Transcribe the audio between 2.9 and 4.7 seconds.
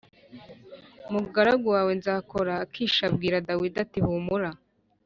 abwira Dawidi ati humura